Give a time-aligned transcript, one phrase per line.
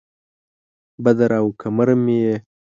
[1.03, 2.35] بدر او قمر مې یې